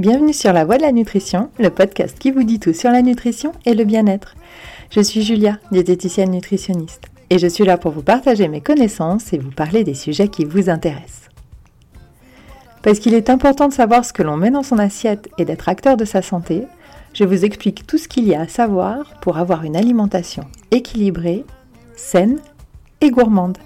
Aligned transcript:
bienvenue 0.00 0.32
sur 0.32 0.54
La 0.54 0.64
Voie 0.64 0.78
de 0.78 0.82
la 0.82 0.92
Nutrition, 0.92 1.50
le 1.58 1.68
podcast 1.68 2.18
qui 2.18 2.30
vous 2.30 2.42
dit 2.42 2.58
tout 2.58 2.72
sur 2.72 2.90
la 2.90 3.02
nutrition 3.02 3.52
et 3.66 3.74
le 3.74 3.84
bien-être. 3.84 4.34
Je 4.90 5.02
suis 5.02 5.20
Julia, 5.20 5.58
diététicienne 5.72 6.30
nutritionniste, 6.30 7.02
et 7.28 7.38
je 7.38 7.46
suis 7.46 7.64
là 7.64 7.76
pour 7.76 7.92
vous 7.92 8.02
partager 8.02 8.48
mes 8.48 8.62
connaissances 8.62 9.34
et 9.34 9.38
vous 9.38 9.50
parler 9.50 9.84
des 9.84 9.92
sujets 9.92 10.28
qui 10.28 10.46
vous 10.46 10.70
intéressent. 10.70 11.28
Parce 12.82 12.98
qu'il 12.98 13.12
est 13.12 13.28
important 13.28 13.68
de 13.68 13.74
savoir 13.74 14.06
ce 14.06 14.14
que 14.14 14.22
l'on 14.22 14.38
met 14.38 14.50
dans 14.50 14.62
son 14.62 14.78
assiette 14.78 15.28
et 15.36 15.44
d'être 15.44 15.68
acteur 15.68 15.98
de 15.98 16.06
sa 16.06 16.22
santé, 16.22 16.62
je 17.12 17.24
vous 17.24 17.44
explique 17.44 17.86
tout 17.86 17.98
ce 17.98 18.08
qu'il 18.08 18.26
y 18.26 18.34
a 18.34 18.40
à 18.40 18.48
savoir 18.48 19.20
pour 19.20 19.36
avoir 19.36 19.64
une 19.64 19.76
alimentation 19.76 20.44
équilibrée, 20.70 21.44
saine 21.94 22.38
et 23.02 23.10
gourmande. 23.10 23.58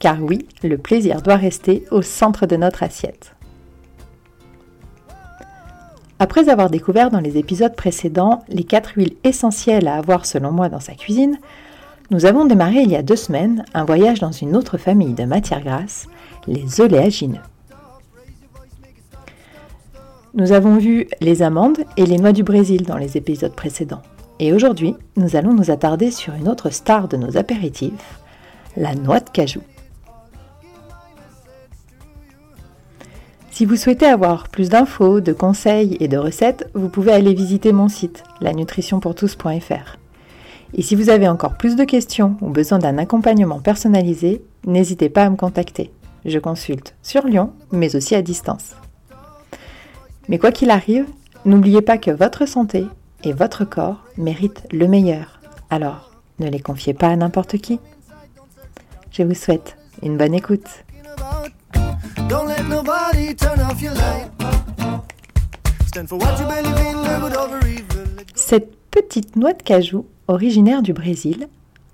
Car 0.00 0.20
oui, 0.20 0.48
le 0.64 0.76
plaisir 0.76 1.22
doit 1.22 1.36
rester 1.36 1.84
au 1.92 2.02
centre 2.02 2.46
de 2.46 2.56
notre 2.56 2.82
assiette. 2.82 3.36
Après 6.20 6.48
avoir 6.48 6.68
découvert 6.68 7.10
dans 7.10 7.20
les 7.20 7.38
épisodes 7.38 7.76
précédents 7.76 8.42
les 8.48 8.64
quatre 8.64 8.94
huiles 8.96 9.14
essentielles 9.22 9.86
à 9.86 9.94
avoir 9.94 10.26
selon 10.26 10.50
moi 10.50 10.68
dans 10.68 10.80
sa 10.80 10.94
cuisine, 10.94 11.38
nous 12.10 12.26
avons 12.26 12.44
démarré 12.44 12.80
il 12.80 12.90
y 12.90 12.96
a 12.96 13.02
deux 13.02 13.16
semaines 13.16 13.64
un 13.72 13.84
voyage 13.84 14.18
dans 14.18 14.32
une 14.32 14.56
autre 14.56 14.78
famille 14.78 15.14
de 15.14 15.24
matières 15.24 15.62
grasses, 15.62 16.08
les 16.48 16.80
oléagineux. 16.80 17.38
Nous 20.34 20.52
avons 20.52 20.76
vu 20.76 21.06
les 21.20 21.42
amandes 21.42 21.78
et 21.96 22.06
les 22.06 22.18
noix 22.18 22.32
du 22.32 22.42
Brésil 22.42 22.82
dans 22.82 22.96
les 22.96 23.16
épisodes 23.16 23.54
précédents. 23.54 24.02
Et 24.40 24.52
aujourd'hui, 24.52 24.94
nous 25.16 25.36
allons 25.36 25.54
nous 25.54 25.70
attarder 25.70 26.10
sur 26.10 26.34
une 26.34 26.48
autre 26.48 26.70
star 26.70 27.08
de 27.08 27.16
nos 27.16 27.36
apéritifs, 27.36 28.18
la 28.76 28.94
noix 28.94 29.20
de 29.20 29.30
cajou. 29.30 29.60
Si 33.58 33.64
vous 33.64 33.74
souhaitez 33.74 34.06
avoir 34.06 34.46
plus 34.46 34.68
d'infos, 34.68 35.18
de 35.20 35.32
conseils 35.32 35.96
et 35.98 36.06
de 36.06 36.16
recettes, 36.16 36.70
vous 36.74 36.88
pouvez 36.88 37.10
aller 37.10 37.34
visiter 37.34 37.72
mon 37.72 37.88
site, 37.88 38.22
lanutritionpourtous.fr. 38.40 39.96
Et 40.74 40.82
si 40.82 40.94
vous 40.94 41.10
avez 41.10 41.26
encore 41.26 41.56
plus 41.56 41.74
de 41.74 41.82
questions 41.82 42.36
ou 42.40 42.50
besoin 42.50 42.78
d'un 42.78 42.98
accompagnement 42.98 43.58
personnalisé, 43.58 44.42
n'hésitez 44.64 45.08
pas 45.08 45.24
à 45.24 45.30
me 45.30 45.34
contacter. 45.34 45.90
Je 46.24 46.38
consulte 46.38 46.94
sur 47.02 47.26
Lyon, 47.26 47.52
mais 47.72 47.96
aussi 47.96 48.14
à 48.14 48.22
distance. 48.22 48.76
Mais 50.28 50.38
quoi 50.38 50.52
qu'il 50.52 50.70
arrive, 50.70 51.06
n'oubliez 51.44 51.82
pas 51.82 51.98
que 51.98 52.12
votre 52.12 52.46
santé 52.46 52.86
et 53.24 53.32
votre 53.32 53.64
corps 53.64 54.04
méritent 54.16 54.68
le 54.70 54.86
meilleur. 54.86 55.40
Alors, 55.68 56.12
ne 56.38 56.48
les 56.48 56.60
confiez 56.60 56.94
pas 56.94 57.08
à 57.08 57.16
n'importe 57.16 57.58
qui. 57.58 57.80
Je 59.10 59.24
vous 59.24 59.34
souhaite 59.34 59.76
une 60.04 60.16
bonne 60.16 60.34
écoute. 60.34 60.84
Cette 68.34 68.74
petite 68.90 69.36
noix 69.36 69.52
de 69.52 69.62
cajou, 69.62 70.06
originaire 70.28 70.80
du 70.80 70.94
Brésil, 70.94 71.48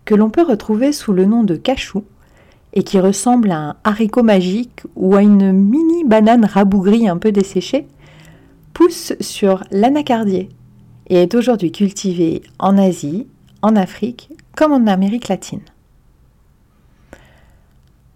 que 0.04 0.14
l'on 0.14 0.30
peut 0.30 0.44
retrouver 0.44 0.92
sous 0.92 1.12
le 1.12 1.24
nom 1.24 1.42
de 1.42 1.56
cachou, 1.56 2.04
et 2.72 2.84
qui 2.84 3.00
ressemble 3.00 3.50
à 3.50 3.58
un 3.58 3.76
haricot 3.82 4.22
magique 4.22 4.82
ou 4.94 5.16
à 5.16 5.22
une 5.22 5.50
mini 5.52 6.04
banane 6.04 6.44
rabougrie 6.44 7.08
un 7.08 7.18
peu 7.18 7.32
desséchée, 7.32 7.88
pousse 8.72 9.14
sur 9.20 9.64
l'anacardier 9.72 10.50
et 11.08 11.22
est 11.22 11.34
aujourd'hui 11.34 11.72
cultivée 11.72 12.42
en 12.60 12.78
Asie, 12.78 13.26
en 13.62 13.74
Afrique 13.74 14.30
comme 14.54 14.72
en 14.72 14.86
Amérique 14.86 15.26
latine. 15.26 15.62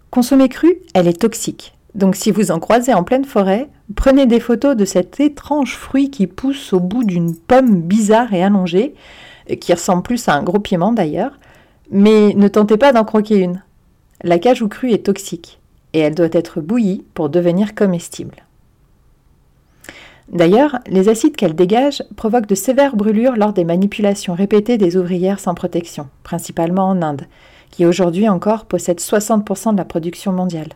Consommée 0.09 0.49
crue, 0.49 0.77
elle 0.93 1.07
est 1.07 1.19
toxique. 1.19 1.78
Donc 1.95 2.15
si 2.15 2.31
vous 2.31 2.51
en 2.51 2.59
croisez 2.59 2.93
en 2.93 3.03
pleine 3.03 3.25
forêt, 3.25 3.67
prenez 3.95 4.25
des 4.25 4.39
photos 4.39 4.75
de 4.75 4.85
cet 4.85 5.19
étrange 5.19 5.75
fruit 5.75 6.11
qui 6.11 6.27
pousse 6.27 6.73
au 6.73 6.79
bout 6.79 7.03
d'une 7.03 7.35
pomme 7.35 7.81
bizarre 7.81 8.33
et 8.33 8.43
allongée, 8.43 8.93
qui 9.59 9.73
ressemble 9.73 10.03
plus 10.03 10.27
à 10.27 10.33
un 10.33 10.43
gros 10.43 10.59
piment 10.59 10.91
d'ailleurs, 10.91 11.39
mais 11.89 12.33
ne 12.35 12.47
tentez 12.47 12.77
pas 12.77 12.93
d'en 12.93 13.03
croquer 13.03 13.37
une. 13.37 13.63
La 14.23 14.37
cajou 14.37 14.67
crue 14.67 14.91
est 14.91 15.05
toxique 15.05 15.59
et 15.93 15.99
elle 15.99 16.13
doit 16.13 16.27
être 16.31 16.61
bouillie 16.61 17.03
pour 17.13 17.29
devenir 17.29 17.73
comestible. 17.73 18.43
D'ailleurs, 20.31 20.77
les 20.85 21.09
acides 21.09 21.35
qu'elle 21.35 21.55
dégage 21.55 22.03
provoquent 22.15 22.45
de 22.45 22.53
sévères 22.53 22.95
brûlures 22.95 23.35
lors 23.35 23.53
des 23.53 23.63
manipulations 23.63 24.35
répétées 24.35 24.77
des 24.77 24.95
ouvrières 24.95 25.39
sans 25.39 25.55
protection, 25.55 26.07
principalement 26.21 26.87
en 26.87 27.01
Inde, 27.01 27.23
qui 27.71 27.85
aujourd'hui 27.85 28.29
encore 28.29 28.65
possède 28.65 28.99
60% 28.99 29.71
de 29.71 29.77
la 29.77 29.85
production 29.85 30.31
mondiale 30.31 30.69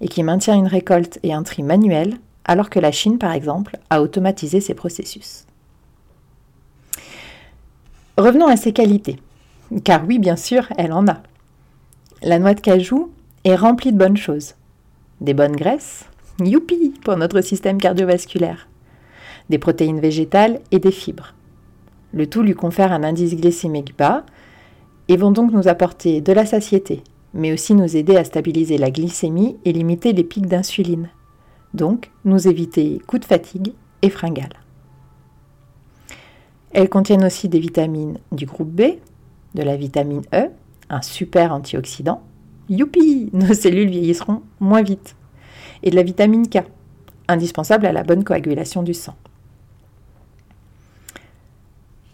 et 0.00 0.08
qui 0.08 0.22
maintient 0.22 0.56
une 0.56 0.66
récolte 0.66 1.18
et 1.22 1.32
un 1.32 1.42
tri 1.42 1.62
manuel, 1.62 2.16
alors 2.44 2.70
que 2.70 2.80
la 2.80 2.92
Chine, 2.92 3.18
par 3.18 3.32
exemple, 3.32 3.78
a 3.90 4.02
automatisé 4.02 4.60
ces 4.60 4.74
processus. 4.74 5.44
Revenons 8.16 8.48
à 8.48 8.56
ses 8.56 8.72
qualités, 8.72 9.18
car 9.84 10.06
oui, 10.06 10.18
bien 10.18 10.36
sûr, 10.36 10.66
elle 10.76 10.92
en 10.92 11.06
a. 11.06 11.22
La 12.22 12.38
noix 12.38 12.54
de 12.54 12.60
cajou 12.60 13.10
est 13.44 13.54
remplie 13.54 13.92
de 13.92 13.98
bonnes 13.98 14.16
choses. 14.16 14.54
Des 15.20 15.34
bonnes 15.34 15.56
graisses, 15.56 16.04
youpi 16.42 16.94
pour 17.04 17.16
notre 17.16 17.40
système 17.40 17.78
cardiovasculaire. 17.78 18.68
Des 19.48 19.58
protéines 19.58 20.00
végétales 20.00 20.60
et 20.70 20.78
des 20.78 20.92
fibres. 20.92 21.34
Le 22.12 22.26
tout 22.26 22.42
lui 22.42 22.54
confère 22.54 22.92
un 22.92 23.04
indice 23.04 23.36
glycémique 23.36 23.96
bas 23.96 24.24
et 25.08 25.16
vont 25.16 25.30
donc 25.30 25.52
nous 25.52 25.68
apporter 25.68 26.20
de 26.20 26.32
la 26.32 26.46
satiété, 26.46 27.02
mais 27.34 27.52
aussi 27.52 27.74
nous 27.74 27.96
aider 27.96 28.16
à 28.16 28.24
stabiliser 28.24 28.78
la 28.78 28.90
glycémie 28.90 29.56
et 29.64 29.72
limiter 29.72 30.12
les 30.12 30.24
pics 30.24 30.46
d'insuline. 30.46 31.08
Donc, 31.74 32.10
nous 32.24 32.48
éviter 32.48 33.00
coups 33.06 33.20
de 33.20 33.26
fatigue 33.26 33.72
et 34.02 34.10
fringales. 34.10 34.60
Elles 36.72 36.88
contiennent 36.88 37.24
aussi 37.24 37.48
des 37.48 37.60
vitamines 37.60 38.18
du 38.32 38.46
groupe 38.46 38.70
B, 38.70 38.82
de 39.54 39.62
la 39.62 39.76
vitamine 39.76 40.22
E, 40.34 40.50
un 40.88 41.02
super 41.02 41.52
antioxydant. 41.52 42.22
Youpi 42.68 43.30
Nos 43.32 43.54
cellules 43.54 43.90
vieillisseront 43.90 44.42
moins 44.60 44.82
vite. 44.82 45.16
Et 45.82 45.90
de 45.90 45.96
la 45.96 46.02
vitamine 46.02 46.48
K, 46.48 46.58
indispensable 47.28 47.86
à 47.86 47.92
la 47.92 48.02
bonne 48.02 48.24
coagulation 48.24 48.82
du 48.82 48.94
sang. 48.94 49.16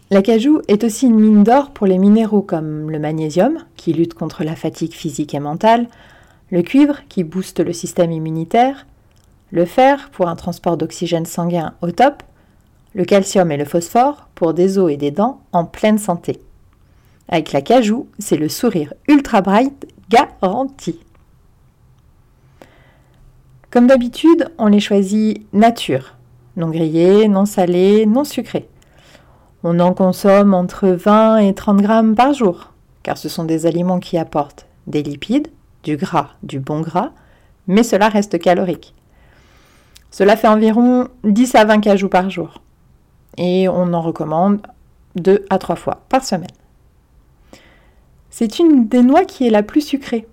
L'acajou 0.09 0.61
est 0.69 0.85
aussi 0.85 1.07
une 1.07 1.19
mine 1.19 1.43
d'or 1.43 1.71
pour 1.71 1.85
les 1.85 1.97
minéraux 1.97 2.41
comme 2.41 2.89
le 2.89 2.97
magnésium, 2.97 3.65
qui 3.75 3.91
lutte 3.91 4.13
contre 4.13 4.45
la 4.45 4.55
fatigue 4.55 4.93
physique 4.93 5.35
et 5.35 5.39
mentale, 5.39 5.87
le 6.49 6.61
cuivre, 6.61 6.99
qui 7.09 7.25
booste 7.25 7.59
le 7.59 7.73
système 7.73 8.13
immunitaire, 8.13 8.87
le 9.51 9.65
fer, 9.65 10.09
pour 10.11 10.29
un 10.29 10.37
transport 10.37 10.77
d'oxygène 10.77 11.25
sanguin 11.25 11.73
au 11.81 11.91
top, 11.91 12.23
le 12.93 13.03
calcium 13.03 13.51
et 13.51 13.57
le 13.57 13.65
phosphore, 13.65 14.29
pour 14.33 14.53
des 14.53 14.77
os 14.77 14.89
et 14.89 14.95
des 14.95 15.11
dents 15.11 15.41
en 15.51 15.65
pleine 15.65 15.97
santé. 15.97 16.39
Avec 17.27 17.51
l'acajou, 17.51 18.07
c'est 18.17 18.37
le 18.37 18.47
sourire 18.47 18.93
ultra 19.09 19.41
bright 19.41 19.87
garanti. 20.09 20.99
Comme 23.69 23.87
d'habitude, 23.87 24.49
on 24.57 24.67
les 24.67 24.79
choisit 24.79 25.45
nature, 25.51 26.15
non 26.55 26.69
grillés, 26.69 27.27
non 27.27 27.45
salés, 27.45 28.05
non 28.05 28.23
sucrés. 28.23 28.69
On 29.63 29.79
en 29.79 29.93
consomme 29.93 30.53
entre 30.53 30.87
20 30.87 31.37
et 31.37 31.53
30 31.55 31.81
grammes 31.81 32.15
par 32.15 32.33
jour, 32.33 32.73
car 33.01 33.17
ce 33.17 33.27
sont 33.27 33.43
des 33.43 33.65
aliments 33.65 33.99
qui 33.99 34.17
apportent 34.17 34.67
des 34.85 35.01
lipides, 35.01 35.47
du 35.83 35.97
gras, 35.97 36.29
du 36.43 36.59
bon 36.59 36.81
gras, 36.81 37.11
mais 37.65 37.81
cela 37.81 38.07
reste 38.07 38.37
calorique. 38.37 38.93
Cela 40.11 40.37
fait 40.37 40.47
environ 40.47 41.07
10 41.23 41.55
à 41.55 41.65
20 41.65 41.79
cajous 41.79 42.07
par 42.07 42.29
jour, 42.29 42.61
et 43.37 43.67
on 43.67 43.93
en 43.93 44.01
recommande 44.01 44.61
2 45.15 45.45
à 45.49 45.57
3 45.57 45.75
fois 45.75 46.01
par 46.07 46.23
semaine. 46.23 46.47
C'est 48.29 48.59
une 48.59 48.87
des 48.87 49.01
noix 49.01 49.25
qui 49.25 49.47
est 49.47 49.51
la 49.51 49.63
plus 49.63 49.81
sucrée. 49.81 50.27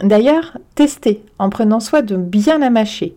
D'ailleurs, 0.00 0.58
testez 0.74 1.24
en 1.38 1.48
prenant 1.48 1.80
soin 1.80 2.02
de 2.02 2.16
bien 2.16 2.58
la 2.58 2.68
mâcher. 2.68 3.16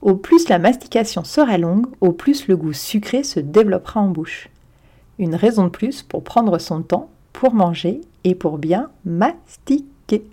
Au 0.00 0.14
plus 0.14 0.48
la 0.48 0.60
mastication 0.60 1.24
sera 1.24 1.58
longue, 1.58 1.86
au 2.00 2.12
plus 2.12 2.46
le 2.46 2.56
goût 2.56 2.72
sucré 2.72 3.24
se 3.24 3.40
développera 3.40 4.00
en 4.00 4.08
bouche 4.08 4.48
une 5.22 5.34
raison 5.34 5.64
de 5.64 5.70
plus 5.70 6.02
pour 6.02 6.24
prendre 6.24 6.58
son 6.58 6.82
temps 6.82 7.08
pour 7.32 7.54
manger 7.54 8.00
et 8.24 8.34
pour 8.34 8.58
bien 8.58 8.90
mastiquer. 9.04 10.24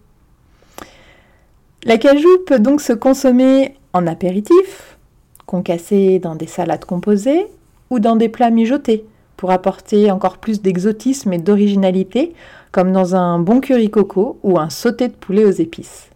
La 1.83 1.97
cajou 1.97 2.29
peut 2.45 2.59
donc 2.59 2.81
se 2.81 2.93
consommer 2.93 3.75
en 3.93 4.05
apéritif, 4.05 4.97
concassé 5.45 6.19
dans 6.19 6.35
des 6.35 6.47
salades 6.47 6.85
composées 6.85 7.47
ou 7.89 7.99
dans 7.99 8.15
des 8.15 8.29
plats 8.29 8.49
mijotés 8.49 9.05
pour 9.37 9.51
apporter 9.51 10.11
encore 10.11 10.37
plus 10.37 10.61
d'exotisme 10.61 11.31
et 11.31 11.37
d'originalité, 11.37 12.33
comme 12.71 12.91
dans 12.91 13.15
un 13.15 13.39
bon 13.39 13.61
curry 13.61 13.89
coco 13.89 14.37
ou 14.43 14.59
un 14.59 14.69
sauté 14.69 15.07
de 15.07 15.13
poulet 15.13 15.45
aux 15.45 15.51
épices. 15.51 16.09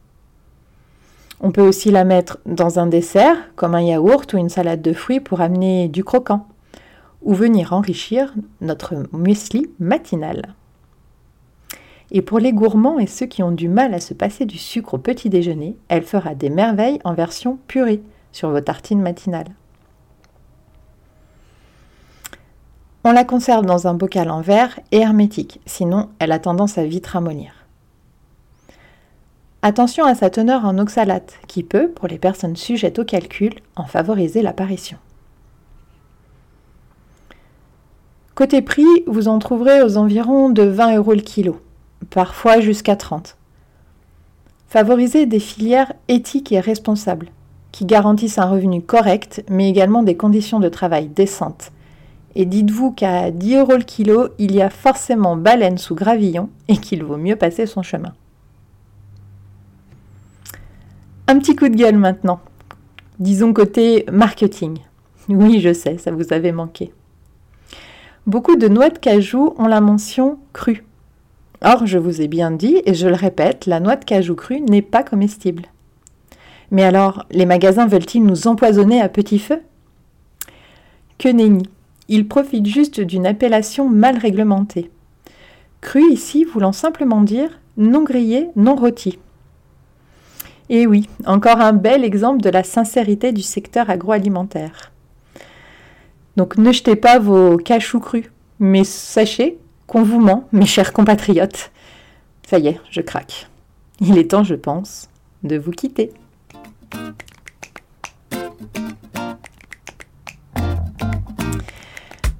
On 1.40 1.52
peut 1.52 1.62
aussi 1.62 1.92
la 1.92 2.04
mettre 2.04 2.40
dans 2.46 2.80
un 2.80 2.88
dessert, 2.88 3.38
comme 3.56 3.76
un 3.76 3.82
yaourt 3.82 4.32
ou 4.34 4.38
une 4.38 4.50
salade 4.50 4.82
de 4.82 4.94
fruits 4.94 5.20
pour 5.20 5.42
amener 5.42 5.88
du 5.88 6.04
croquant 6.04 6.48
ou 7.24 7.34
venir 7.34 7.74
enrichir 7.74 8.34
notre 8.62 8.96
muesli 9.12 9.70
matinal. 9.80 10.56
Et 12.12 12.22
pour 12.22 12.40
les 12.40 12.54
gourmands 12.54 13.00
et 13.00 13.08
ceux 13.08 13.26
qui 13.26 13.42
ont 13.42 13.52
du 13.52 13.70
mal 13.70 13.94
à 13.94 14.00
se 14.00 14.14
passer 14.14 14.46
du 14.46 14.58
sucre 14.58 14.94
au 14.94 14.98
petit 14.98 15.30
déjeuner, 15.30 15.78
elle 15.88 16.04
fera 16.04 16.36
des 16.36 16.50
merveilles 16.50 17.00
en 17.04 17.14
version 17.14 17.58
purée 17.68 18.04
sur 18.32 18.50
vos 18.50 18.62
tartines 18.62 19.02
matinales. 19.02 19.56
On 23.04 23.12
la 23.12 23.26
conserve 23.26 23.66
dans 23.66 23.88
un 23.88 23.96
bocal 23.96 24.30
en 24.30 24.42
verre 24.42 24.80
et 24.92 25.00
hermétique, 25.00 25.60
sinon 25.66 26.10
elle 26.20 26.32
a 26.32 26.40
tendance 26.40 26.78
à 26.78 26.86
vite 26.86 27.08
ramollir. 27.08 27.52
Attention 29.62 30.06
à 30.06 30.14
sa 30.14 30.30
teneur 30.30 30.66
en 30.66 30.78
oxalate, 30.78 31.40
qui 31.48 31.64
peut, 31.64 31.90
pour 31.90 32.08
les 32.08 32.20
personnes 32.20 32.56
sujettes 32.56 33.00
au 33.00 33.06
calcul, 33.06 33.54
en 33.76 33.86
favoriser 33.86 34.42
l'apparition. 34.42 34.98
Côté 38.36 38.64
prix, 38.64 38.88
vous 39.06 39.28
en 39.28 39.38
trouverez 39.38 39.84
aux 39.84 39.98
environs 39.98 40.50
de 40.50 40.64
20 40.64 40.96
euros 40.98 41.14
le 41.14 41.22
kilo, 41.22 41.60
parfois 42.10 42.62
jusqu'à 42.62 42.96
30. 42.96 43.38
Favorisez 44.68 45.28
des 45.28 45.40
filières 45.40 45.94
éthiques 46.08 46.52
et 46.52 46.60
responsables, 46.60 47.28
qui 47.72 47.86
garantissent 47.86 48.40
un 48.40 48.50
revenu 48.50 48.82
correct, 48.82 49.46
mais 49.50 49.70
également 49.70 50.02
des 50.02 50.18
conditions 50.18 50.60
de 50.60 50.68
travail 50.68 51.10
décentes. 51.10 51.72
Et 52.34 52.46
dites-vous 52.46 52.92
qu'à 52.92 53.30
10 53.30 53.58
euros 53.58 53.78
le 53.78 53.84
kilo, 53.84 54.30
il 54.40 54.56
y 54.56 54.64
a 54.64 54.72
forcément 54.72 55.36
baleine 55.36 55.78
sous 55.78 55.94
gravillon 55.94 56.50
et 56.68 56.78
qu'il 56.78 57.04
vaut 57.04 57.18
mieux 57.18 57.36
passer 57.36 57.68
son 57.68 57.84
chemin. 57.84 58.14
Un 61.28 61.38
petit 61.38 61.56
coup 61.56 61.70
de 61.70 61.76
gueule 61.76 62.00
maintenant. 62.00 62.40
Disons 63.20 63.54
côté 63.54 64.06
marketing. 64.12 64.80
Oui, 65.30 65.60
je 65.60 65.72
sais, 65.72 66.00
ça 66.00 66.10
vous 66.10 66.34
avait 66.34 66.52
manqué. 66.52 66.92
Beaucoup 68.26 68.56
de 68.56 68.70
noix 68.70 68.90
de 68.90 68.98
cajou 68.98 69.54
ont 69.58 69.68
la 69.68 69.82
mention 69.82 70.40
crue. 70.54 70.86
Or, 71.62 71.86
je 71.86 71.98
vous 71.98 72.22
ai 72.22 72.30
bien 72.30 72.52
dit, 72.52 72.82
et 72.86 72.94
je 72.94 73.08
le 73.08 73.16
répète, 73.16 73.66
la 73.66 73.82
noix 73.82 73.98
de 73.98 74.06
cajou 74.06 74.36
crue 74.36 74.62
n'est 74.62 74.82
pas 74.82 75.04
comestible. 75.04 75.64
Mais 76.72 76.84
alors, 76.84 77.26
les 77.32 77.46
magasins 77.46 77.86
veulent-ils 77.86 78.24
nous 78.24 78.48
empoisonner 78.48 79.02
à 79.02 79.10
petit 79.10 79.40
feu? 79.40 79.62
Que 81.18 81.28
nenni. 81.28 81.64
Ils 82.08 82.28
profitent 82.28 82.66
juste 82.66 83.02
d'une 83.02 83.28
appellation 83.28 83.90
mal 83.90 84.18
réglementée. 84.18 84.90
Cru 85.82 86.02
ici 86.10 86.46
voulant 86.46 86.72
simplement 86.72 87.22
dire 87.22 87.60
non 87.76 88.04
grillé, 88.04 88.52
non 88.56 88.76
rôti. 88.76 89.20
Et 90.70 90.88
oui, 90.88 91.10
encore 91.26 91.60
un 91.60 91.74
bel 91.74 92.06
exemple 92.06 92.42
de 92.42 92.50
la 92.50 92.64
sincérité 92.64 93.34
du 93.34 93.42
secteur 93.42 93.90
agroalimentaire. 93.90 94.93
Donc 96.36 96.58
ne 96.58 96.72
jetez 96.72 96.96
pas 96.96 97.20
vos 97.20 97.58
cachous 97.58 98.00
crus, 98.00 98.26
mais 98.60 98.84
sachez 98.84 99.58
qu'on 99.88 100.04
vous 100.04 100.20
ment, 100.20 100.48
mes 100.52 100.66
chers 100.66 100.94
compatriotes. 100.94 101.72
Ça 102.48 102.58
y 102.58 102.68
est, 102.68 102.80
je 102.90 103.02
craque. 103.02 103.48
Il 104.00 104.18
est 104.18 104.32
temps, 104.32 104.44
je 104.44 104.56
pense, 104.56 105.10
de 105.44 105.58
vous 105.58 105.72
quitter. 105.72 106.12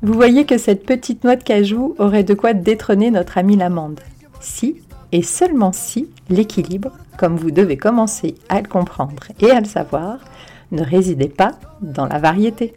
Vous 0.02 0.14
voyez 0.14 0.46
que 0.46 0.58
cette 0.58 0.86
petite 0.86 1.24
noix 1.24 1.38
de 1.38 1.44
cajou 1.44 1.96
aurait 1.98 2.26
de 2.26 2.34
quoi 2.34 2.54
détrôner 2.54 3.10
notre 3.10 3.38
ami 3.38 3.56
l'amande. 3.56 4.02
Si, 4.42 4.82
et 5.14 5.22
seulement 5.22 5.72
si, 5.72 6.10
l'équilibre, 6.30 6.92
comme 7.18 7.38
vous 7.38 7.52
devez 7.52 7.78
commencer 7.78 8.36
à 8.50 8.60
le 8.60 8.68
comprendre 8.68 9.24
et 9.40 9.52
à 9.52 9.62
le 9.62 9.66
savoir, 9.66 10.20
ne 10.72 10.84
résidait 10.84 11.30
pas 11.30 11.52
dans 11.82 12.08
la 12.08 12.20
variété. 12.20 12.74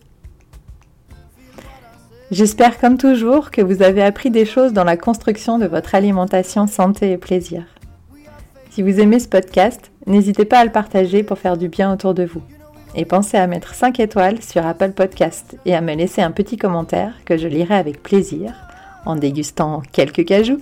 J'espère 2.32 2.78
comme 2.78 2.99
toujours 2.99 3.52
que 3.52 3.62
vous 3.62 3.82
avez 3.82 4.02
appris 4.02 4.31
des 4.31 4.44
choses 4.44 4.73
dans 4.73 4.82
la 4.82 4.96
construction 4.96 5.58
de 5.58 5.67
votre 5.67 5.94
alimentation 5.94 6.67
santé 6.67 7.12
et 7.12 7.19
plaisir. 7.19 7.62
Si 8.70 8.82
vous 8.82 8.99
aimez 8.99 9.20
ce 9.20 9.28
podcast, 9.28 9.93
n'hésitez 10.06 10.44
pas 10.44 10.58
à 10.58 10.64
le 10.64 10.73
partager 10.73 11.23
pour 11.23 11.38
faire 11.38 11.56
du 11.56 11.69
bien 11.69 11.93
autour 11.93 12.14
de 12.14 12.25
vous. 12.25 12.43
Et 12.96 13.05
pensez 13.05 13.37
à 13.37 13.46
mettre 13.46 13.75
5 13.75 14.00
étoiles 14.00 14.43
sur 14.43 14.67
Apple 14.67 14.90
Podcast 14.90 15.56
et 15.67 15.75
à 15.75 15.81
me 15.81 15.94
laisser 15.94 16.20
un 16.20 16.32
petit 16.32 16.56
commentaire 16.56 17.14
que 17.25 17.37
je 17.37 17.46
lirai 17.46 17.76
avec 17.76 18.02
plaisir 18.02 18.52
en 19.05 19.14
dégustant 19.14 19.82
quelques 19.93 20.25
cajous. 20.25 20.61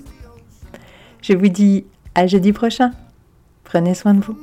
Je 1.22 1.32
vous 1.32 1.49
dis 1.49 1.87
à 2.14 2.26
jeudi 2.26 2.52
prochain. 2.52 2.93
Prenez 3.64 3.94
soin 3.94 4.12
de 4.12 4.20
vous. 4.20 4.37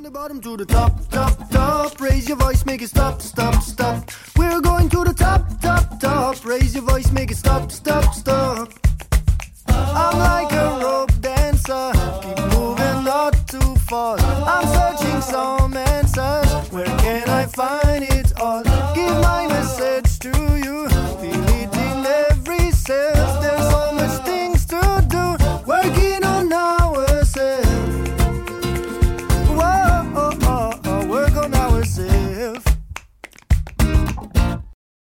Raise 6.44 6.74
your 6.74 6.84
voice, 6.84 7.12
make 7.12 7.30
it 7.30 7.38
stop, 7.38 7.72
stop. 7.72 8.21